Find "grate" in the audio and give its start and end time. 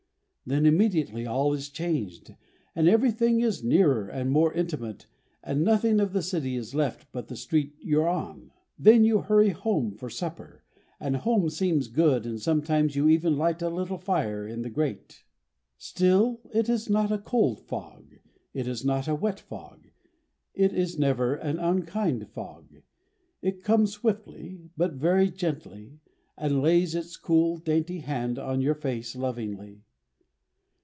14.69-15.23